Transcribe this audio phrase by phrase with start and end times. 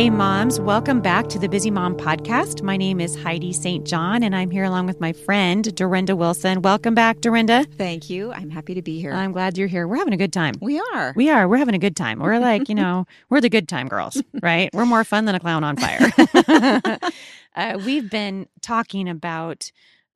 [0.00, 2.62] Hey, moms, welcome back to the Busy Mom Podcast.
[2.62, 3.86] My name is Heidi St.
[3.86, 6.62] John, and I'm here along with my friend, Dorinda Wilson.
[6.62, 7.66] Welcome back, Dorinda.
[7.76, 8.32] Thank you.
[8.32, 9.12] I'm happy to be here.
[9.12, 9.86] I'm glad you're here.
[9.86, 10.54] We're having a good time.
[10.62, 11.12] we are.
[11.16, 11.46] We are.
[11.46, 12.18] We're having a good time.
[12.18, 14.70] We're like, you know, we're the good time girls, right?
[14.72, 16.10] We're more fun than a clown on fire.
[17.54, 19.70] uh, we've been talking about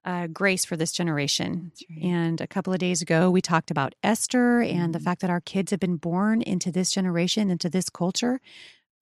[0.07, 1.73] uh, grace for this generation.
[1.91, 2.03] right.
[2.03, 5.05] And a couple of days ago, we talked about Esther and the Mhm.
[5.05, 8.41] fact that our kids have been born into this generation, into this culture.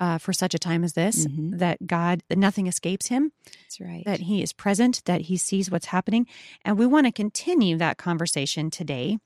[0.02, 1.58] Uh, for such a time as this, Mhm.
[1.60, 3.30] that God, that nothing escapes him,
[3.62, 4.02] That's right.
[4.04, 6.26] that he is present, that he sees what's happening.
[6.64, 9.18] And we want to continue that conversation today,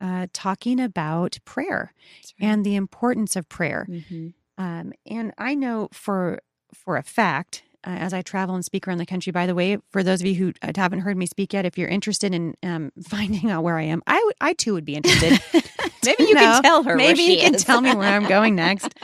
[0.00, 2.48] uh, talking about prayer right.
[2.48, 3.86] and the importance of prayer.
[3.88, 4.34] Mhm.
[4.56, 6.40] Um, and I know for
[6.74, 9.30] for a fact, uh, as I travel and speak around the country.
[9.32, 11.88] By the way, for those of you who haven't heard me speak yet, if you're
[11.88, 15.40] interested in um, finding out where I am, I would- I too would be interested.
[16.04, 16.88] Maybe you can tell her.
[16.90, 18.94] where Maybe she you can tell me where I'm going next.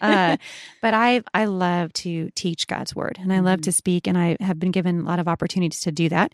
[0.00, 0.36] Uh,
[0.82, 3.64] but I I love to teach God's word, and I love Mhm.
[3.64, 6.32] to speak, and I have been given a lot of opportunities to do that.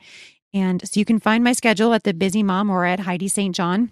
[0.55, 3.55] And so you can find my schedule at the Busy Mom or at Heidi St.
[3.55, 3.91] John.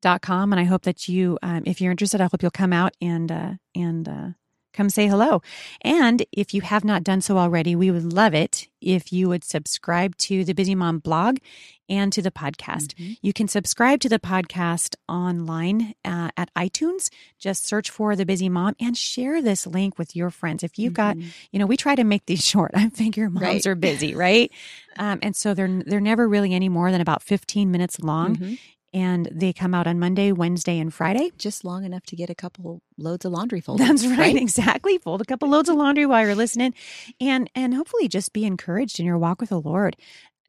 [0.00, 2.72] Dot com and I hope that you, um, if you're interested, I hope you'll come
[2.72, 4.28] out and uh, and uh,
[4.72, 5.42] come say hello.
[5.82, 9.42] And if you have not done so already, we would love it if you would
[9.44, 11.38] subscribe to the Busy Mom blog
[11.88, 12.94] and to the podcast.
[12.94, 13.16] Mhm.
[13.22, 17.08] You can subscribe to the podcast online uh, at iTunes.
[17.38, 20.62] Just search for The Busy Mom and share this link with your friends.
[20.62, 21.24] If you've got, Mhm.
[21.50, 22.70] you know, we try to make these short.
[22.74, 23.66] I figure moms Right.
[23.66, 24.52] are busy, right?
[25.00, 28.58] um, and so they're they're never really any more than about 15 minutes long, Mhm.
[28.92, 31.30] And they come out on Monday, Wednesday, and Friday.
[31.38, 33.86] just long enough to get a couple loads of laundry folded.
[33.86, 34.98] That's right, exactly.
[34.98, 36.74] Fold a couple loads of laundry while you're listening,
[37.20, 39.96] and and hopefully just be encouraged in your walk with the Lord.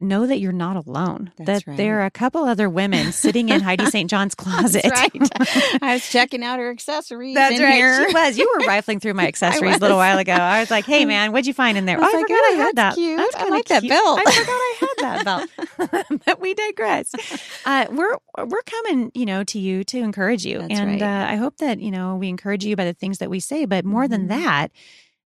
[0.02, 1.30] Know that you're not alone.
[1.36, 4.08] That's that there are a couple other women sitting in Heidi St.
[4.08, 4.86] John's closet.
[4.90, 5.10] Right.
[5.82, 7.34] I was checking out her accessories.
[7.34, 7.74] That's in right.
[7.74, 8.08] Here.
[8.08, 8.38] She was.
[8.38, 10.32] You were rifling through my accessories a little while ago.
[10.32, 12.40] I was like, "Hey, man, what'd you find in there?" I oh, I like, forgot
[12.40, 12.76] "Oh, I had that.
[12.76, 13.20] that's cute.
[13.36, 13.90] I like that cute.
[13.90, 15.24] belt." I forgot I had that
[16.08, 16.20] belt.
[16.24, 17.12] but we digress.
[17.66, 21.02] Uh, we're we're coming, you know, to you to encourage you, That's and right.
[21.02, 23.66] uh, I hope that you know we encourage you by the things that we say.
[23.66, 24.28] But more than Mhm.
[24.28, 24.70] that,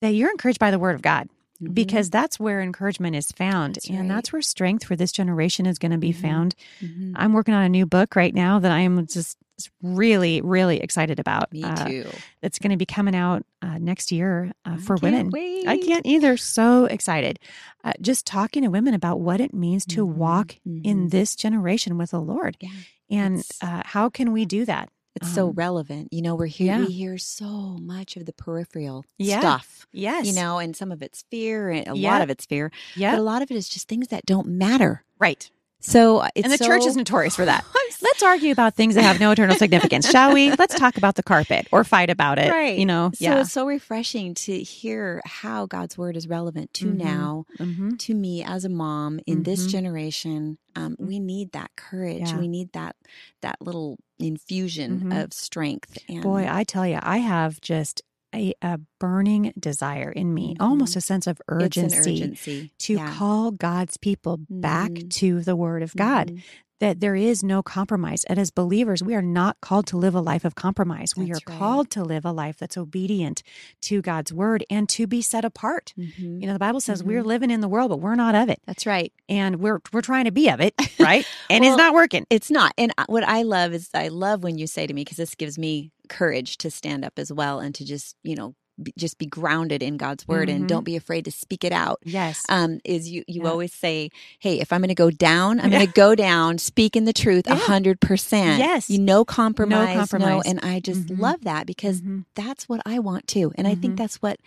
[0.03, 1.28] that you're encouraged by the Word of God
[1.59, 1.75] Mhm.
[1.75, 4.09] because that's where encouragement is found, That's and right.
[4.09, 6.21] that's where strength for this generation is going to be Mhm.
[6.21, 6.55] found.
[6.81, 7.12] Mhm.
[7.17, 9.39] I'm working on a new book right now that I am just
[9.83, 11.50] really, really excited about.
[11.53, 12.06] Me Uh, too.
[12.43, 15.31] it's going to be coming out uh, next year uh, for can't women.
[15.31, 15.66] Wait.
[15.66, 16.37] I can't either.
[16.37, 17.39] So excited.
[17.83, 20.15] Uh, just talking to women about what it means to Mhm.
[20.15, 21.11] walk in Mhm.
[21.11, 22.56] this generation with the Lord.
[22.61, 22.69] Yeah.
[23.09, 24.91] And uh, how can we do that?
[25.16, 26.12] It's so Um, relevant.
[26.12, 26.66] You know, we're here.
[26.78, 26.84] yeah.
[26.87, 27.47] We hear so
[27.81, 29.41] much of the peripheral Yeah.
[29.41, 29.87] stuff.
[29.93, 30.27] Yes.
[30.27, 32.12] You know, and some of it's fear, and a Yeah.
[32.12, 32.71] lot of it's fear.
[32.94, 33.12] Yeah.
[33.12, 35.04] But a lot of it is just things that don't matter.
[35.19, 35.50] Right.
[35.86, 37.64] So uh, it's and the church is notorious for that.
[38.02, 40.52] Let's argue about things that have no eternal significance, shall we?
[40.52, 42.50] Let's talk about the carpet or fight about it.
[42.50, 42.76] Right.
[42.78, 43.41] You know, So yeah.
[43.41, 46.97] it's so refreshing to hear how God's word is relevant to Mhm.
[46.97, 49.70] now, hmm to me as a mom in this Mhm.
[49.70, 50.58] generation.
[50.74, 52.20] Um, we need that courage.
[52.20, 52.38] Yeah.
[52.38, 52.97] We need that
[53.42, 55.24] that little infusion Mhm.
[55.24, 55.97] of strength.
[56.08, 58.03] And Boy, I tell you, I have just
[58.34, 60.62] a, a burning desire in me, Mhm.
[60.65, 63.12] almost a sense of urgency, urgency to Yeah.
[63.15, 65.11] call God's people back Mhm.
[65.11, 66.33] to the Word of God.
[66.33, 66.43] Mhm.
[66.79, 68.23] that there is no compromise.
[68.25, 71.17] And as believers, we are not called to live a life of compromise.
[71.17, 71.59] we are right.
[71.59, 73.43] called to live a life that's obedient
[73.81, 75.95] to God's word and to be set apart.
[75.99, 76.39] Mhm.
[76.39, 77.27] You know, the Bible says we're Mhm.
[77.28, 78.61] living in the world, but we're not of it.
[78.67, 79.11] That's right.
[79.27, 81.25] And we're we're trying to be of it, right?
[81.49, 82.27] And Well, it's not working.
[82.28, 82.75] It's not.
[82.77, 85.57] And what I love is I love when you say to me because this gives
[85.59, 88.54] me courage to stand up as well and to just, you know,
[88.99, 90.55] just be grounded in God's word Mhm.
[90.57, 92.01] and don't be afraid to speak it out.
[92.05, 92.45] Yes.
[92.49, 93.51] Um, is you you Yeah.
[93.51, 95.78] always say, "Hey, if I'm going to go down, I'm Yeah.
[95.78, 98.59] going to go down, speaking the truth, a hundred percent.
[98.59, 98.91] Yes.
[98.91, 100.43] you no compromise, no compromise.
[100.47, 101.19] And I just Mhm.
[101.19, 102.25] love that because Mhm.
[102.34, 104.39] that's what I want too, and I think that's what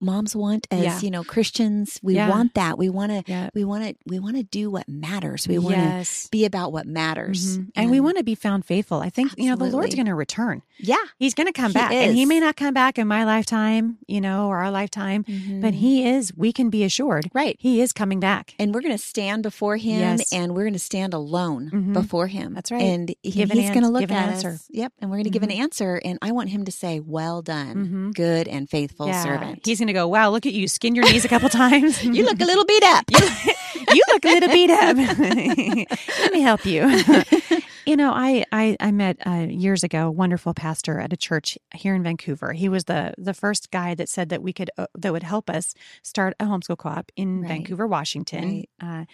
[0.00, 1.00] moms want as Yeah.
[1.00, 1.98] you know Christians.
[2.02, 2.28] We Yeah.
[2.30, 2.78] want that.
[2.78, 3.22] We want to.
[3.30, 3.50] Yeah.
[3.54, 3.94] We want to.
[4.06, 5.46] We want to do what matters.
[5.48, 6.28] We want to yes.
[6.30, 7.58] be about what matters.
[7.58, 7.70] Mhm.
[7.76, 9.00] And we want to be found faithful.
[9.00, 10.62] I think, you know, the Lord's going to return.
[10.78, 10.96] Yeah.
[11.18, 11.92] He's going to come He back.
[11.92, 15.72] And he may not come back in my lifetime, you know, or our lifetime, but
[15.72, 15.74] Mhm.
[15.74, 17.56] he is, we can be assured, right.
[17.58, 18.54] he is coming back.
[18.58, 20.32] And we're going to stand before him, Yes.
[20.32, 21.92] and we're going to stand alone Mhm.
[21.92, 22.54] before him.
[22.54, 22.82] That's right.
[22.82, 24.50] And he- Give an he's going to look give an at answer.
[24.50, 24.66] us.
[24.70, 24.92] Yep.
[25.00, 25.58] And we're going to give an Mhm.
[25.58, 26.00] answer.
[26.04, 27.74] And I want him to say, "Well done,
[28.12, 28.14] Mhm.
[28.14, 31.24] good and faithful servant." He's going to go, wow, look at you, skinned your knees
[31.24, 32.02] a couple times.
[32.04, 33.04] you look a little beat up.
[33.10, 34.96] you look a little beat up.
[36.20, 36.86] Let me help you.
[37.86, 41.58] you know, I I, I met uh, years ago a wonderful pastor at a church
[41.74, 42.52] here in Vancouver.
[42.52, 45.48] He was the the first guy that said that we could uh, that would help
[45.50, 47.48] us start a homeschool co-op in Right.
[47.48, 48.44] Vancouver, Washington.
[48.44, 48.68] Right.
[48.82, 49.04] Uh,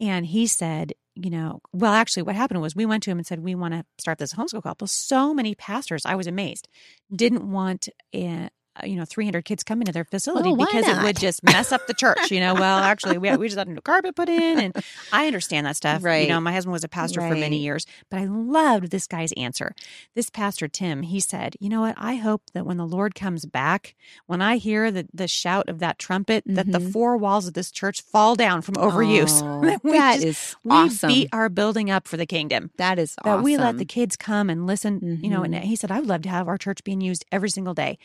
[0.00, 3.26] and he said, you know, well, actually, what happened was we went to him and
[3.26, 4.86] said we want to start this homeschool co-op.
[4.88, 6.68] So many pastors, I was amazed,
[7.14, 7.88] didn't want.
[8.14, 8.50] A,
[8.84, 11.72] you know, 300 kids coming to their facility Well, why because it would just mess
[11.72, 12.30] up the church.
[12.30, 14.76] You know, well, actually, we, we just had a new carpet put in, and
[15.12, 16.02] I understand that stuff.
[16.04, 19.06] right You know, my husband was a pastor for many years, but I loved this
[19.06, 19.74] guy's answer.
[20.14, 21.94] This pastor, Tim, he said, You know what?
[21.98, 23.94] I hope that when the Lord comes back,
[24.26, 26.92] when I hear the, the shout of that trumpet, that the Mhm.
[26.92, 29.42] four walls of this church fall down from overuse.
[29.66, 31.08] Oh, we that just- is we awesome.
[31.08, 32.70] beat our building up for the kingdom.
[32.76, 33.42] that is That awesome.
[33.44, 35.62] we let the kids come and listen, you know, and Mhm.
[35.62, 37.98] he said, I would love to have our church being used every single day.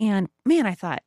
[0.00, 1.02] And man, I thought,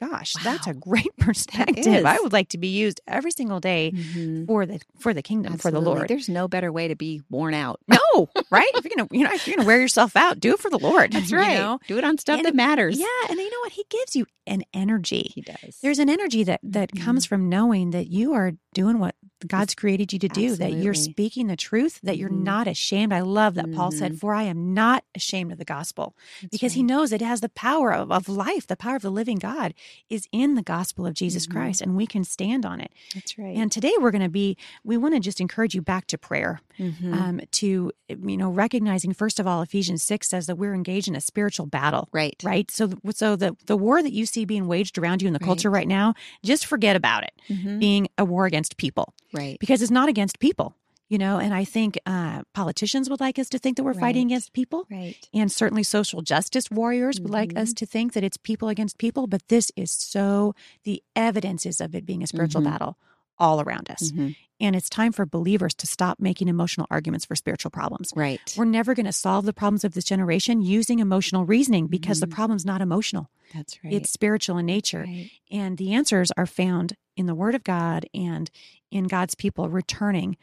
[0.00, 2.06] gosh, that's a great perspective.
[2.06, 4.46] I would like to be used every single day Mhm.
[4.46, 6.08] for the for the kingdom, for the Lord.
[6.08, 7.80] There's no better way to be worn out.
[7.86, 8.70] No, right?
[8.74, 10.78] If you're gonna, you know, if you're gonna wear yourself out, do it for the
[10.88, 11.12] Lord.
[11.12, 11.58] That's you right.
[11.58, 11.78] know?
[11.86, 12.98] Do it on stuff And- that matters.
[12.98, 13.72] Yeah, and you know what?
[13.72, 15.30] He gives you an energy.
[15.34, 15.78] he does.
[15.82, 17.28] There's an energy that that comes Mhm.
[17.28, 19.14] from knowing that you are doing what
[19.46, 20.56] God's created you to do.
[20.56, 22.00] That you're speaking the truth.
[22.02, 22.42] That you're Mhm.
[22.44, 23.12] not ashamed.
[23.12, 24.18] I love that Paul said, Mhm.
[24.18, 27.48] "For I am not ashamed of the gospel," That's because he knows it has the
[27.48, 28.66] power of, of life.
[28.66, 29.74] The power of the living God
[30.08, 31.50] is in the gospel of Jesus Mhm.
[31.52, 32.92] Christ, and we can stand on it.
[33.14, 33.56] That's right.
[33.56, 34.56] And today we're going to be.
[34.84, 36.60] We want to just encourage you back to prayer.
[36.78, 37.12] Mhm.
[37.12, 41.14] um, to you know recognizing first of all ephesians 6 says that we're engaged in
[41.14, 42.36] a spiritual battle right.
[42.42, 45.38] right so so the the war that you see being waged around you in the
[45.40, 45.44] Right.
[45.46, 47.78] culture right now just forget about it Mhm.
[47.80, 49.58] being a war against people Right.
[49.60, 50.74] because it's not against people
[51.08, 54.26] you know and i think uh, politicians would like us to think that we're fighting
[54.26, 55.16] against people Right.
[55.34, 57.58] and certainly social justice warriors would like Mm-hmm.
[57.62, 60.54] us to think that it's people against people but this is so
[60.84, 62.70] the evidences of it being a spiritual Mhm.
[62.72, 62.98] battle
[63.38, 64.36] all around us Mhm.
[64.60, 68.40] and it's time for believers to stop making emotional arguments for spiritual problems Right.
[68.56, 72.26] we're never going to solve the problems of this generation using emotional reasoning because the
[72.26, 72.32] Mhm.
[72.32, 73.30] problem's not emotional.
[73.54, 73.94] That's right.
[73.94, 75.04] It's spiritual in nature.
[75.08, 75.30] right.
[75.50, 78.50] And the answers are found in the Word of God and
[78.90, 80.36] in God's people returning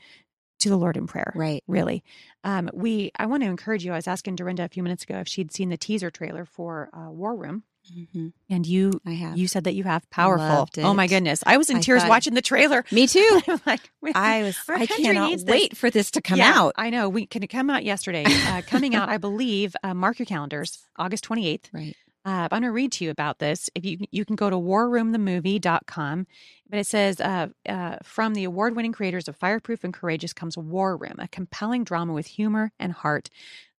[0.59, 1.31] to the Lord in prayer.
[1.35, 1.63] Right.
[1.67, 2.03] Really.
[2.43, 3.91] Um, we I want to encourage you.
[3.91, 6.89] I was asking Dorinda a few minutes ago if she'd seen the teaser trailer for
[6.93, 7.63] uh, War Room.
[7.95, 8.33] Mhm.
[8.49, 9.37] And you I have.
[9.37, 10.67] you said that you have powerful.
[10.83, 11.41] Oh my goodness.
[11.45, 12.83] I was in I tears thought- watching the trailer.
[12.91, 13.39] Me too.
[13.65, 13.79] Like,
[14.13, 14.57] I was.
[14.67, 16.73] I cannot wait for this to come Yeah, out.
[16.75, 17.07] I know.
[17.07, 18.25] We can it come out yesterday.
[18.27, 19.73] Uh, coming out, I believe.
[19.83, 21.65] Uh, mark your calendars, August 28th.
[21.71, 21.95] Right.
[22.27, 23.69] Uh, I'm going to read to you about this.
[23.73, 26.27] If you you can go to warroomthemovie.com,
[26.69, 30.97] but it says uh, uh, from the award-winning creators of Fireproof and Courageous comes War
[30.97, 33.29] Room, a compelling drama with humor and heart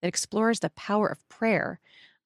[0.01, 1.79] that explores the power of prayer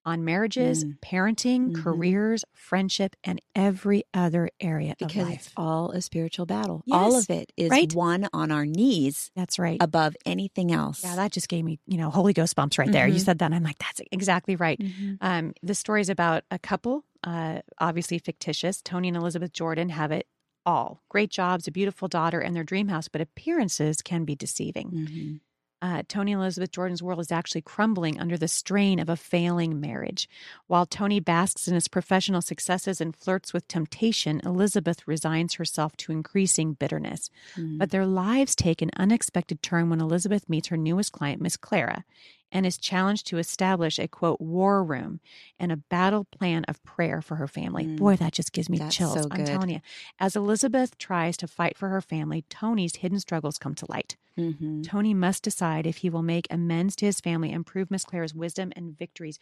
[0.04, 0.98] on marriages, Mm.
[1.00, 1.82] parenting, Mhm.
[1.82, 5.34] careers, friendship, and every other area of Because life.
[5.46, 6.82] it's all a spiritual battle.
[6.90, 7.92] All of it is Right.
[7.94, 9.78] one on our knees That's right.
[9.80, 11.02] above anything else.
[11.04, 13.06] Yeah, that just gave me, you know, Holy Ghost bumps right there.
[13.06, 13.24] You Mhm.
[13.24, 14.78] said that, and I'm like, that's exactly right.
[14.80, 15.18] Mhm.
[15.20, 18.82] Um, the story is about a couple, uh, obviously fictitious.
[18.82, 20.26] Tony and Elizabeth Jordan have it
[20.64, 25.40] all great jobs, a beautiful daughter, and their dream house, but appearances can be deceiving.
[25.82, 29.80] Uh, Tony and Elizabeth Jordan's world is actually crumbling under the strain of a failing
[29.80, 30.28] marriage.
[30.68, 36.12] While Tony basks in his professional successes and flirts with temptation, Elizabeth resigns herself to
[36.12, 37.30] increasing bitterness.
[37.56, 37.78] Mhm.
[37.78, 42.04] But their lives take an unexpected turn when Elizabeth meets her newest client, Miss Clara,
[42.52, 45.18] and is challenged to establish a quote war room
[45.58, 47.86] and a battle plan of prayer for her family.
[47.86, 47.96] Mm.
[47.96, 49.14] Boy, that just gives me That's chills.
[49.14, 49.80] so I'm telling you.
[50.20, 54.16] As Elizabeth tries to fight for her family, Tony's hidden struggles come to light.
[54.38, 54.84] Mhm.
[54.84, 58.34] Tony must decide if he will make amends to his family and prove Miss Clara's
[58.34, 59.38] wisdom and victories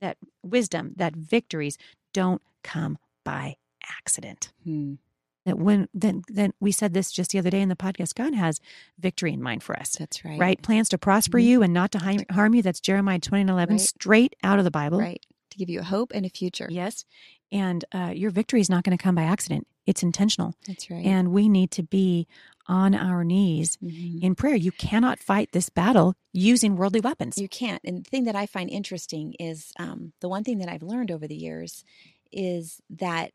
[0.00, 1.78] that wisdom that victories
[2.12, 3.56] don't come by
[3.98, 4.98] accident Mhm.
[5.44, 8.34] That when then then we said this just the other day in the podcast god
[8.34, 8.60] has
[8.98, 10.38] victory in mind for us That's right.
[10.38, 11.44] right, plans to prosper Mhm.
[11.44, 13.80] you and not to harm you that's jeremiah 20 and 11 Right.
[13.80, 15.24] straight out of the bible Right.
[15.50, 16.68] To give you a hope and a future.
[16.70, 17.04] yes
[17.50, 21.04] and uh, your victory is not going to come by accident it's intentional That's right.
[21.04, 22.26] and we need to be
[22.68, 24.22] on our knees Mhm.
[24.22, 27.82] in prayer you cannot fight this battle using worldly weapons You can't.
[27.84, 31.10] And the thing that I find interesting is um, the one thing that I've learned
[31.10, 31.84] over the years
[32.30, 33.32] is that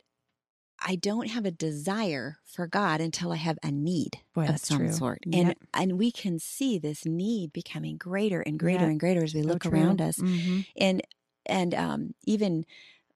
[0.80, 4.80] I don't have a desire for God until I have a need Boy, of some
[4.80, 4.92] true.
[4.92, 5.20] sort.
[5.26, 5.46] Yep.
[5.48, 8.92] And and we can see this need becoming greater and greater Yeah.
[8.92, 9.72] and greater as we So look true.
[9.72, 10.18] around us.
[10.20, 10.66] Mhm.
[10.78, 11.02] And
[11.46, 12.66] and um, even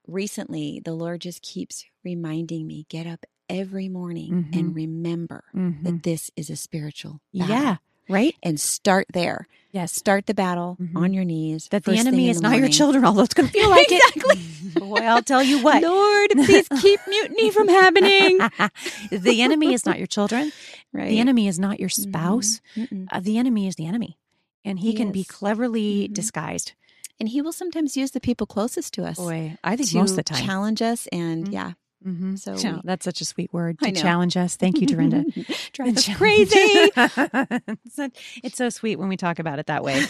[0.06, 4.58] recently, the Lord just keeps reminding me: get up every morning Mhm.
[4.58, 5.84] and remember Mhm.
[5.84, 7.54] that this is a spiritual battle.
[7.56, 7.76] Yeah.
[8.12, 8.36] Right.
[8.42, 9.46] and start there.
[9.72, 9.92] Yes.
[9.94, 10.96] Start the battle Mhm.
[10.96, 11.68] on your knees.
[11.70, 14.38] That the enemy is the not your children, although it's going to feel like Exactly.
[14.66, 14.74] it.
[14.78, 15.82] Boy, I'll tell you what.
[15.82, 18.38] Lord, please keep mutiny from happening.
[19.10, 20.52] the enemy is not your children.
[20.92, 21.08] Right.
[21.08, 22.02] The enemy is not your Mhm.
[22.02, 22.60] spouse.
[22.76, 23.06] Mm-mm.
[23.10, 24.18] Uh, the enemy is the enemy.
[24.64, 25.26] And he, He can be is.
[25.28, 26.14] cleverly Mhm.
[26.14, 26.72] disguised.
[27.18, 29.16] And he will sometimes use the people closest to us.
[29.16, 30.44] Boy, I think most of the time.
[30.44, 31.52] challenge us and Mhm.
[31.52, 31.72] yeah.
[32.06, 32.38] Mhm.
[32.38, 34.56] So Chal- we- that's such a sweet word to challenge us.
[34.56, 35.24] Thank you, Dorinda.
[35.72, 36.50] Drive us crazy.
[36.96, 38.08] it's, so,
[38.42, 40.04] it's so sweet when we talk about it that way.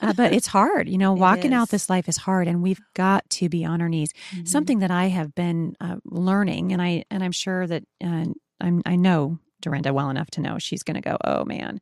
[0.00, 0.88] Uh, but it's hard.
[0.88, 3.88] You know, walking out this life is hard, and we've got to be on our
[3.88, 4.12] knees.
[4.32, 4.48] Mhm.
[4.48, 8.26] Something that I have been uh, learning, and I and I'm sure that uh,
[8.60, 11.80] I'm I know Dorinda well enough to know she's going to go, oh man,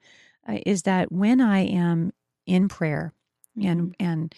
[0.48, 2.12] uh, is that when I am
[2.46, 3.12] in prayer
[3.60, 4.04] and Mm-hmm.
[4.06, 4.34] and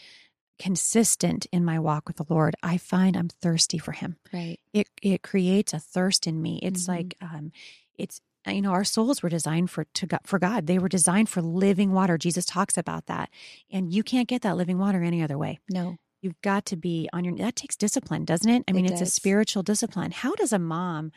[0.61, 4.17] consistent in my walk with the Lord, I find I'm thirsty for Him.
[4.33, 4.59] right.
[4.73, 6.61] It it creates a thirst in me.
[6.63, 6.89] It's Mhm.
[6.89, 7.51] like um,
[7.99, 10.67] it's you know our souls were designed for to God, for God.
[10.67, 12.17] They were designed for living water.
[12.19, 13.31] Jesus talks about that,
[13.71, 15.59] and you can't get that living water any other way.
[15.71, 15.97] No.
[16.23, 17.35] You've got to be on your.
[17.37, 18.63] That takes discipline, doesn't it?
[18.69, 20.11] I It mean, it's a spiritual discipline.
[20.13, 21.13] How does a mom,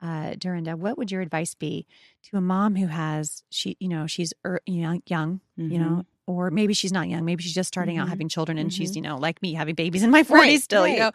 [0.00, 0.76] uh, Dorinda?
[0.78, 1.86] What would your advice be
[2.24, 6.50] to a mom who has she, you know, she's er, young, young, you know, or
[6.50, 7.24] maybe she's not young.
[7.24, 8.10] Maybe she's just starting out Mhm.
[8.10, 8.96] having children, and she's Mhm.
[8.96, 11.12] you know like me having babies in my forties Right, still, you know.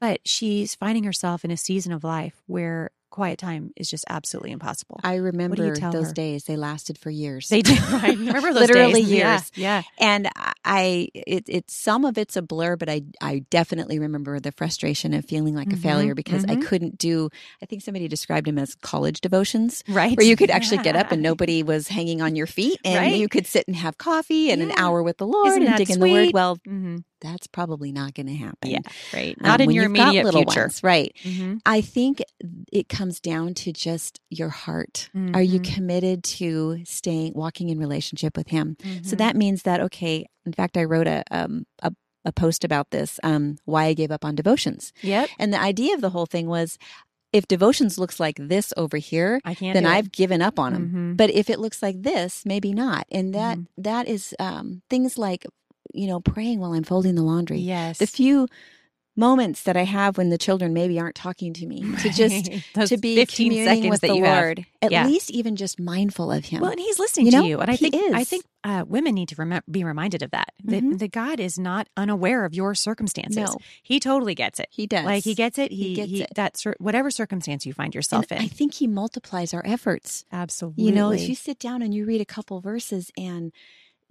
[0.00, 4.50] But she's finding herself in a season of life where quiet time is just absolutely
[4.50, 4.98] impossible.
[5.04, 6.12] I remember those her?
[6.12, 6.44] days.
[6.44, 7.48] They lasted for years.
[7.48, 7.76] they do.
[8.02, 9.10] I remember those Literally days.
[9.12, 9.52] Yeah, years.
[9.54, 9.82] Yeah.
[9.98, 10.28] and
[10.64, 15.14] I it it's some of it's a blur, but I I definitely remember the frustration
[15.14, 16.66] of feeling like a Mhm, failure because I mhm.
[16.66, 17.30] couldn't do.
[17.62, 19.84] I think somebody described him as college devotions.
[19.88, 20.16] Right.
[20.16, 23.16] Where you could actually get up and nobody was hanging on your feet, and Right.
[23.16, 25.90] you could sit and have coffee and an hour with the Lord Isn't and dig
[25.90, 26.24] in the Word.
[26.24, 26.34] sweet?
[26.34, 28.70] Well, hmm that's probably not going to happen.
[28.70, 28.80] Yeah.
[29.12, 29.36] Right.
[29.40, 30.60] um, Not in when your immediate little future.
[30.64, 31.12] ones, right?
[31.24, 31.60] Mhm.
[31.66, 32.22] I think
[32.70, 35.08] it comes down to just your heart.
[35.32, 35.74] Are you Mhm.
[35.74, 38.76] committed to staying, walking in relationship with Him?
[39.02, 39.18] So Mhm.
[39.18, 40.26] that means that okay.
[40.46, 41.90] In fact, I wrote a um, a,
[42.26, 43.18] a post about this.
[43.22, 45.28] Um, why I gave up on devotions, Yep.
[45.38, 46.78] and the idea of the whole thing was,
[47.32, 49.74] if devotions looks like this over here, I can't.
[49.74, 49.86] then.
[49.86, 50.90] I've given up on them.
[50.94, 51.16] Mhm.
[51.16, 53.06] But if it looks like this, maybe not.
[53.10, 53.66] And that Mhm.
[53.78, 55.44] that is um, things like
[55.94, 57.58] you know praying while I'm folding the laundry.
[57.58, 57.98] Yes.
[57.98, 58.48] The few
[59.16, 62.96] moments that I have when the children maybe aren't talking to me to just to
[62.96, 64.42] be 15 communing seconds with the you have.
[64.42, 65.06] Lord, at Yeah.
[65.06, 66.60] least even just mindful of Him.
[66.62, 69.14] Well, and he's listening You to you, and I he think I think uh, women
[69.14, 70.48] need to remem- be reminded of that.
[70.64, 70.98] That, Mhm.
[70.98, 73.36] that God is not unaware of your circumstances.
[73.36, 73.56] No.
[73.84, 74.66] He totally gets it.
[74.70, 75.04] he does.
[75.04, 75.70] Like he gets it.
[75.70, 76.34] He, He gets it.
[76.34, 78.46] That whatever circumstance you find yourself And in.
[78.46, 80.24] I think He multiplies our efforts.
[80.32, 80.86] Absolutely.
[80.86, 83.52] You know, if you sit down and you read a couple verses and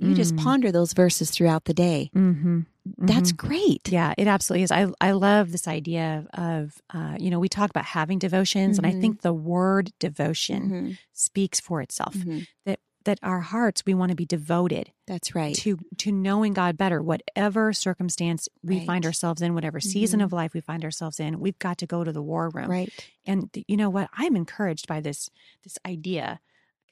[0.03, 0.43] you just Mm.
[0.43, 2.61] ponder those verses throughout the day, Mm-hmm.
[2.97, 3.89] that's great.
[3.89, 4.71] Yeah, it absolutely is.
[4.71, 8.85] I I love this idea of, uh, you know, we talk about having devotions, and
[8.87, 9.01] I Mhm.
[9.01, 10.97] think the word devotion Mhm.
[11.13, 12.15] speaks for itself.
[12.15, 12.47] Mhm.
[12.65, 15.53] That that our hearts we want to be devoted That's right.
[15.55, 18.87] to to knowing God better, whatever circumstance we Right.
[18.87, 20.23] find ourselves in, whatever season Mhm.
[20.23, 21.41] of life we find ourselves in.
[21.41, 22.69] We've got to go to the war room.
[22.71, 22.89] Right.
[23.25, 24.09] And you know what?
[24.13, 25.29] I'm encouraged by this
[25.63, 26.39] this idea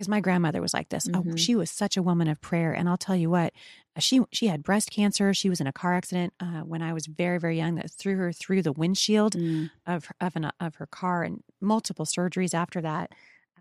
[0.02, 1.08] because my grandmother was like this.
[1.14, 1.38] Oh, Mhm.
[1.38, 3.54] she was such a woman of prayer, and I'll tell you what.
[3.96, 5.32] uh, She she had breast cancer.
[5.34, 8.16] She was in a car accident uh, when I was very very young that threw
[8.18, 9.70] her through the windshield Mm.
[9.86, 13.12] of her- of an, of her car and multiple surgeries after that.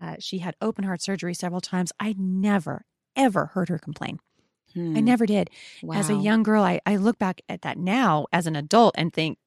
[0.01, 1.91] Uh, she had open heart surgery several times.
[1.99, 4.19] I never ever heard her complain.
[4.75, 4.93] I Hmm.
[4.93, 5.49] never did.
[5.93, 9.13] As a young girl, I, I look back at that now as an adult and
[9.13, 9.37] think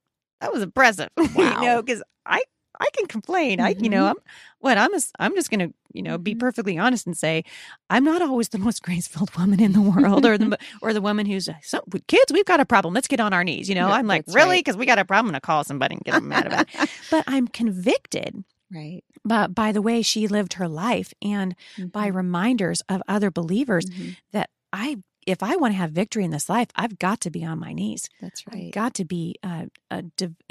[0.40, 1.08] that was impressive.
[1.34, 1.60] Wow.
[1.60, 2.42] you know, because I
[2.80, 3.60] I can complain.
[3.60, 4.10] I you know Mhm.
[4.10, 4.16] I'm
[4.60, 6.40] what I'm a, I'm just gonna you know be Mhm.
[6.40, 7.44] perfectly honest and say
[7.90, 11.00] I'm not always the most grace filled woman in the world or the or the
[11.00, 12.94] woman who's so with kids we've got a problem.
[12.94, 13.68] Let's get on our knees.
[13.68, 14.64] You know, I'm like really right.
[14.64, 15.28] because we got a problem.
[15.28, 16.90] I'm gonna call somebody and get them mad about it.
[17.10, 19.02] But I'm convicted right.
[19.24, 21.54] But by the way she lived her life and
[21.92, 22.14] by Mhm.
[22.16, 24.16] reminders of other believers Mhm.
[24.32, 27.44] that I, if I want to have victory in this life, I've got to be
[27.44, 28.08] on my knees.
[28.20, 28.72] That's I've right.
[28.72, 29.66] got to be uh,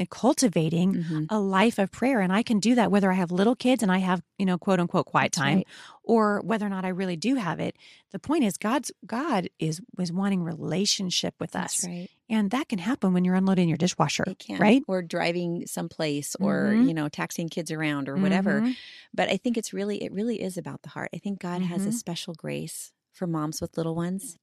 [0.09, 1.27] cultivating Mhm.
[1.29, 3.91] a life of prayer, and I can do that whether I have little kids and
[3.91, 5.67] I have you know quote unquote quiet That's time, right.
[6.03, 7.75] or whether or not I really do have it.
[8.11, 12.09] The point is, God's God is was wanting relationship with That's us, right.
[12.29, 14.59] and that can happen when you're unloading your dishwasher, It can.
[14.59, 14.83] right?
[14.87, 16.87] Or driving someplace or, Mhm.
[16.87, 18.61] you know, taxing kids around or whatever.
[18.61, 18.75] Mhm.
[19.13, 21.09] But I think it's really, it really is about the heart.
[21.13, 21.93] I think God has a Mhm.
[21.93, 24.37] special grace for moms with little ones.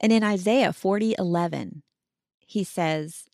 [0.00, 1.82] And in Isaiah 40 11,
[2.46, 3.24] he says,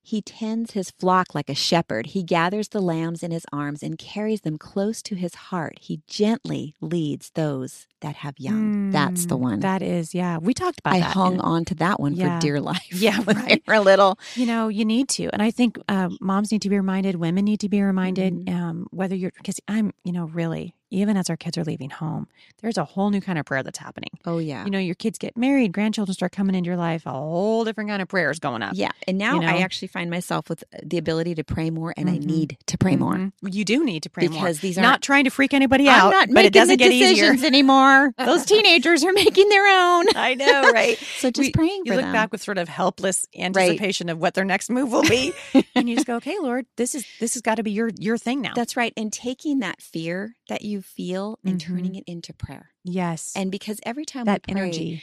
[0.00, 2.06] He tends his flock like a shepherd.
[2.06, 5.78] He gathers the lambs in his arms and carries them close to his heart.
[5.80, 8.90] He gently leads those that have young.
[8.92, 9.60] That's the Mm, one.
[9.60, 10.38] That is, yeah.
[10.38, 11.12] We talked about I that.
[11.12, 12.38] hung on to that one Yeah.
[12.38, 12.86] for dear life.
[12.92, 13.62] Yeah, when right.
[13.66, 14.18] they were little.
[14.36, 15.28] You know, you need to.
[15.32, 18.54] And I think uh, moms need to be reminded, women need to be reminded, Mhm.
[18.54, 22.26] um, whether you're, because I'm, you know, really, even as our kids are leaving home,
[22.62, 24.10] there's a whole new kind of prayer that's happening.
[24.24, 24.64] Oh yeah.
[24.64, 27.90] You know, your kids get married, grandchildren start coming into your life, a whole different
[27.90, 28.72] kind of prayers going up.
[28.74, 28.90] yeah.
[29.06, 29.46] And now you know?
[29.48, 32.24] I actually find myself with the ability to pray more and I Mhm.
[32.24, 33.14] need to pray more.
[33.14, 33.32] Mhm.
[33.42, 34.40] You do need to pray more.
[34.40, 36.84] Because these aren't- trying to freak anybody I'm out, not but making it doesn't the
[36.84, 37.14] get easier.
[37.32, 38.12] decisions anymore.
[38.18, 40.06] Those teenagers are making their own.
[40.16, 40.98] I know, right?
[41.18, 42.12] So just We- praying you look them.
[42.12, 45.32] back with sort of helpless anticipation of what their next move will be,
[45.74, 48.16] and you just go, "Okay, Lord, this is this has got to be your your
[48.18, 48.92] thing now." That's right.
[48.96, 52.70] And taking that fear that you feel and turning it into prayer.
[52.84, 55.02] yes, And because every time that we pray, energy.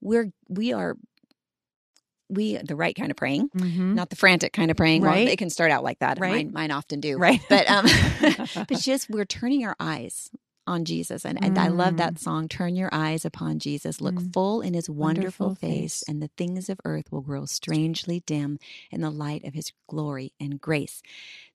[0.00, 0.96] we're we are
[2.30, 3.94] we the right kind of praying, Mhm.
[3.94, 5.00] not the frantic kind of praying.
[5.02, 5.26] Well, Right.
[5.26, 6.18] they can start out like that.
[6.20, 6.44] Right.
[6.46, 7.16] Mine, mine often do.
[7.18, 7.40] Right.
[7.48, 7.86] But um
[8.68, 10.30] but just we're turning our eyes
[10.66, 11.24] on Jesus.
[11.24, 14.02] And, and I love that song, Turn Your Eyes Upon Jesus.
[14.02, 14.32] Look Mm.
[14.34, 16.04] full in his wonderful, Wonderful face, face.
[16.06, 18.58] and the things of earth will grow strangely dim
[18.90, 21.00] in the light of his glory and grace.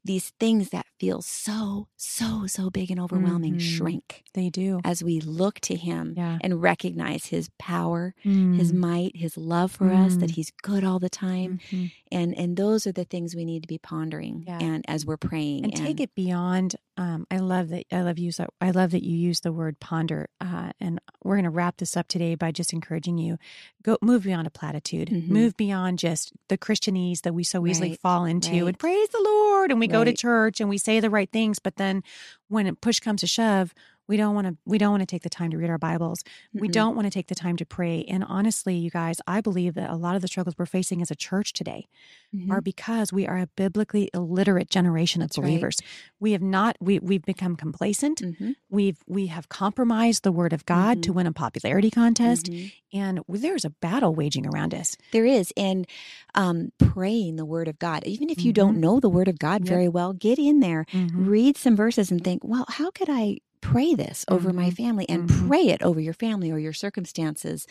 [0.06, 3.62] These things that feel so, so, so big and overwhelming Mhm.
[3.62, 4.80] shrink they do.
[4.84, 6.38] as we look to him Yeah.
[6.42, 8.76] and recognize his power, his Mm.
[8.76, 10.36] might, his love for us, that Mm.
[10.36, 11.60] he's good all the time.
[11.72, 11.92] Mhm.
[12.12, 14.60] And and those are the things we need to be pondering Yeah.
[14.62, 15.64] and as we're praying.
[15.64, 16.76] and take it beyond.
[16.96, 17.86] Um, I love that.
[17.92, 18.40] I love use.
[18.62, 20.30] I love that you use the word ponder.
[20.40, 23.38] Uh, and we're going to wrap this up today by just encouraging you
[23.82, 25.10] go move beyond a platitude.
[25.10, 25.28] Mhm.
[25.30, 28.52] Move beyond just the Christianese that we so easily Right, fall into.
[28.52, 28.68] right.
[28.68, 31.60] And praise the Lord, and we go to church and we say the right things,
[31.60, 32.04] but then
[32.48, 33.74] when push comes to shove.
[34.08, 34.58] We don't want to.
[34.66, 36.24] We don't want to take the time to read our Bibles.
[36.54, 36.72] We Mhm.
[36.74, 38.04] don't want to take the time to pray.
[38.06, 41.10] And honestly, you guys, I believe that a lot of the struggles we're facing as
[41.10, 41.88] a church today
[42.36, 42.52] Mhm.
[42.52, 45.50] are because we are a biblically illiterate generation That's of right.
[45.52, 45.78] believers.
[46.20, 48.22] We have not we we've become complacent.
[48.22, 48.56] Mhm.
[48.70, 51.16] We've we have compromised the word of God to Mhm.
[51.16, 52.72] win a popularity contest Mhm.
[52.92, 54.98] and there's a battle waging around us.
[55.14, 55.54] There is.
[55.56, 55.88] And
[56.36, 59.62] um, praying the word of God, even if you don't know the word of God
[59.62, 59.70] Yep.
[59.70, 63.96] very well, get in there, read some verses and think, well, how could I pray
[63.96, 64.78] this over my Mhm.
[64.78, 65.48] family and Mhm.
[65.48, 67.68] pray it over your family or your circumstances?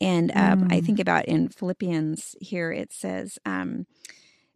[0.00, 0.86] And um, I Mm.
[0.86, 3.86] think about in Philippians here, it says um,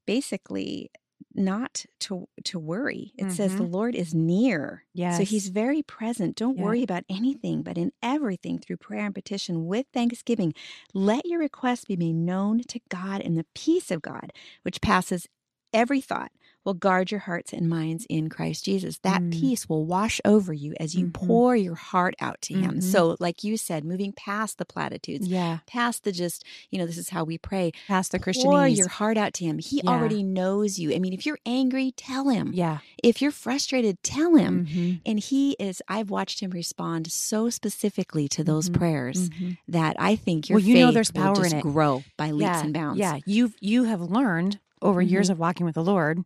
[0.07, 0.91] basically,
[1.35, 3.13] not to to worry.
[3.19, 3.73] It says the Mhm.
[3.73, 4.85] Lord is near.
[4.95, 5.17] Yes.
[5.19, 6.37] So he's very present.
[6.37, 10.55] Don't worry about anything, but in everything through prayer and petition with thanksgiving,
[10.95, 15.29] let your requests be made known to God and the peace of God, which passes
[15.73, 16.33] every thought,
[16.65, 18.99] will guard your hearts and minds in Christ Jesus.
[18.99, 19.33] That Mm.
[19.33, 21.15] peace will wash over you as you Mhm.
[21.15, 22.77] pour your heart out to him.
[22.77, 22.83] Mhm.
[22.83, 26.99] So like you said, moving past the platitudes, yeah, past the just, you know, this
[26.99, 27.73] is how we pray.
[27.87, 29.59] past the Christian, Pour your heart out to him.
[29.59, 29.91] He Yeah.
[29.91, 30.95] already knows you.
[30.95, 32.53] I mean, if you're angry, tell him.
[32.55, 32.79] yeah.
[33.03, 34.67] If you're frustrated, tell him.
[34.67, 35.01] Mhm.
[35.07, 38.75] And he is, I've watched him respond so specifically to those Mhm.
[38.75, 39.57] prayers Mhm.
[39.69, 41.63] that I think your Well, you know faith there's will power in just it.
[41.63, 42.99] grow by leaps yeah, and bounds.
[42.99, 45.33] Yeah, you've you have learned over years Mhm.
[45.33, 46.25] of walking with the Lord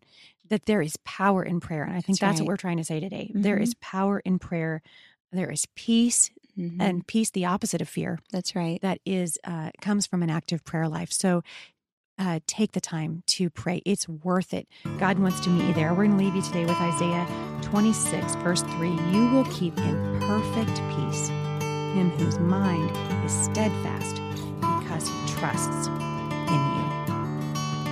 [0.48, 2.84] that there is power in prayer, and I think That's that's, what we're trying to
[2.84, 3.30] say today.
[3.34, 4.82] There is power in prayer.
[5.32, 6.76] There is peace, Mhm.
[6.80, 8.80] and peace, the opposite of fear, that's right.
[8.82, 11.12] that is uh, comes from an active prayer life.
[11.12, 11.42] So.
[12.16, 13.82] Uh, take the time to pray.
[13.84, 14.68] It's worth it.
[15.00, 15.90] God wants to meet you there.
[15.92, 17.26] We're going to leave you today with Isaiah
[17.62, 18.90] 26, verse 3.
[19.10, 21.26] You will keep in perfect peace
[21.96, 22.88] him whose mind
[23.26, 24.14] is steadfast
[24.60, 26.93] because he trusts in you.